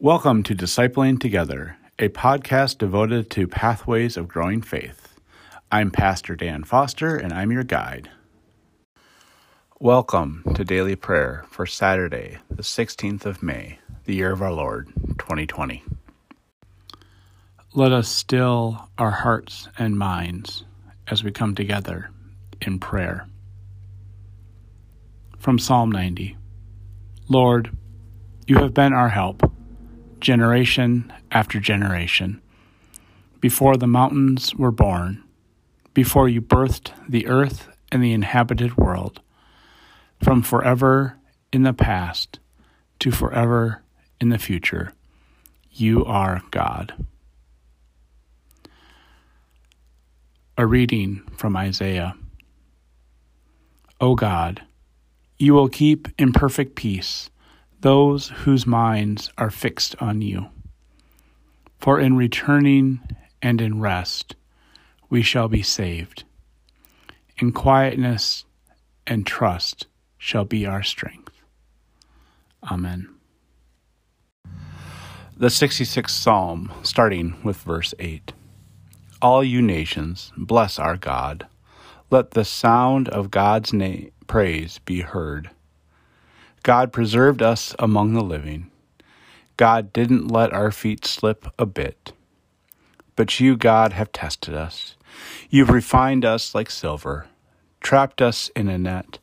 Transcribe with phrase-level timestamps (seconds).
[0.00, 5.14] Welcome to Discipling Together, a podcast devoted to pathways of growing faith.
[5.70, 8.10] I'm Pastor Dan Foster, and I'm your guide.
[9.78, 14.88] Welcome to daily prayer for Saturday, the 16th of May, the year of our Lord,
[15.18, 15.84] 2020.
[17.72, 20.64] Let us still our hearts and minds
[21.06, 22.10] as we come together
[22.60, 23.28] in prayer.
[25.38, 26.36] From Psalm 90
[27.28, 27.70] Lord,
[28.48, 29.53] you have been our help
[30.24, 32.40] generation after generation.
[33.40, 35.22] Before the mountains were born,
[35.92, 39.20] before you birthed the earth and the inhabited world,
[40.22, 41.18] from forever
[41.52, 42.38] in the past
[43.00, 43.82] to forever
[44.18, 44.94] in the future,
[45.70, 46.94] you are God.
[50.56, 52.16] A reading from Isaiah.
[54.00, 54.62] O God,
[55.38, 57.28] you will keep in perfect peace
[57.84, 60.46] those whose minds are fixed on you.
[61.78, 62.98] For in returning
[63.42, 64.36] and in rest
[65.10, 66.24] we shall be saved.
[67.36, 68.46] In quietness
[69.06, 71.34] and trust shall be our strength.
[72.72, 73.10] Amen.
[75.36, 78.32] The 66th Psalm, starting with verse 8.
[79.20, 81.46] All you nations, bless our God.
[82.10, 83.74] Let the sound of God's
[84.26, 85.50] praise be heard.
[86.64, 88.70] God preserved us among the living.
[89.58, 92.14] God didn't let our feet slip a bit.
[93.16, 94.96] But you, God, have tested us.
[95.50, 97.26] You've refined us like silver,
[97.82, 99.18] trapped us in a net,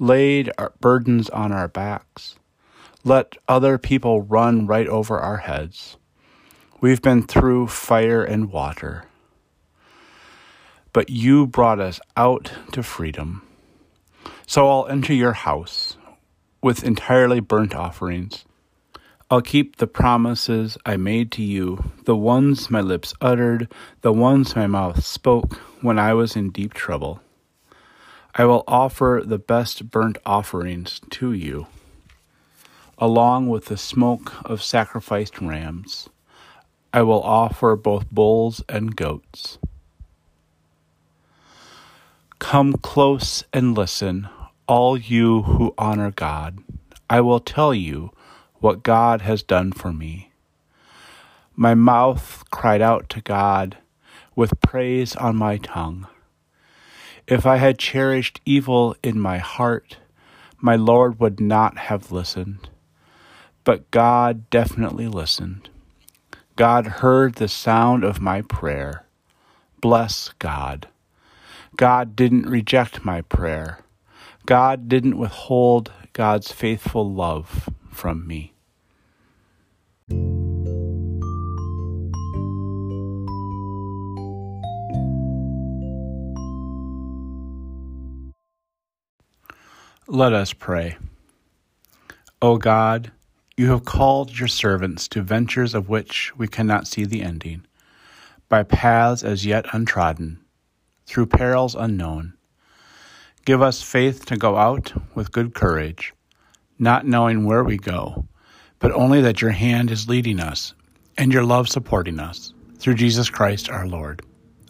[0.00, 2.34] laid our burdens on our backs,
[3.04, 5.96] let other people run right over our heads.
[6.80, 9.04] We've been through fire and water.
[10.92, 13.46] But you brought us out to freedom.
[14.44, 15.96] So I'll enter your house
[16.62, 18.44] with entirely burnt offerings.
[19.30, 24.56] I'll keep the promises I made to you, the ones my lips uttered, the ones
[24.56, 27.20] my mouth spoke when I was in deep trouble.
[28.34, 31.68] I will offer the best burnt offerings to you,
[32.98, 36.08] along with the smoke of sacrificed rams.
[36.92, 39.58] I will offer both bulls and goats.
[42.40, 44.28] Come close and listen
[44.70, 46.60] all you who honor God,
[47.10, 48.12] I will tell you
[48.60, 50.30] what God has done for me.
[51.56, 53.78] My mouth cried out to God
[54.36, 56.06] with praise on my tongue.
[57.26, 59.96] If I had cherished evil in my heart,
[60.60, 62.68] my Lord would not have listened.
[63.64, 65.68] But God definitely listened.
[66.54, 69.04] God heard the sound of my prayer.
[69.80, 70.86] Bless God.
[71.76, 73.80] God didn't reject my prayer.
[74.50, 78.52] God didn't withhold God's faithful love from me.
[90.08, 90.96] Let us pray.
[92.42, 93.12] O God,
[93.56, 97.64] you have called your servants to ventures of which we cannot see the ending,
[98.48, 100.40] by paths as yet untrodden,
[101.06, 102.32] through perils unknown.
[103.44, 106.12] Give us faith to go out with good courage,
[106.78, 108.26] not knowing where we go,
[108.78, 110.74] but only that your hand is leading us
[111.16, 112.52] and your love supporting us.
[112.78, 114.22] Through Jesus Christ our Lord.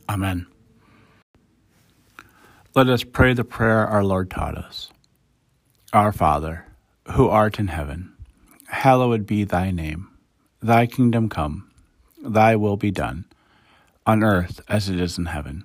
[0.09, 0.47] Amen.
[2.75, 4.91] Let us pray the prayer our Lord taught us.
[5.93, 6.67] Our Father,
[7.13, 8.13] who art in heaven,
[8.69, 10.09] hallowed be thy name.
[10.63, 11.71] Thy kingdom come,
[12.23, 13.25] thy will be done,
[14.07, 15.65] on earth as it is in heaven.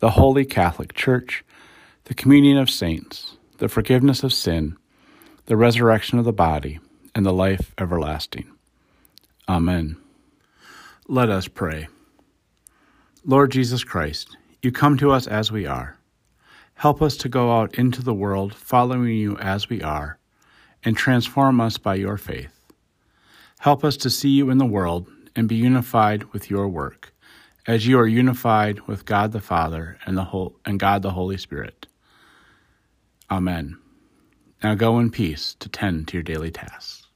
[0.00, 1.44] the Holy Catholic Church,
[2.04, 4.76] the communion of saints, the forgiveness of sin,
[5.46, 6.78] the resurrection of the body,
[7.14, 8.48] and the life everlasting.
[9.48, 9.96] Amen.
[11.08, 11.88] Let us pray.
[13.24, 15.96] Lord Jesus Christ, you come to us as we are.
[16.74, 20.18] Help us to go out into the world following you as we are,
[20.84, 22.54] and transform us by your faith.
[23.58, 27.12] Help us to see you in the world and be unified with your work,
[27.68, 31.36] as you are unified with God the Father and the whole, and God the Holy
[31.36, 31.86] Spirit.
[33.30, 33.76] Amen.
[34.64, 37.07] Now go in peace to tend to your daily tasks.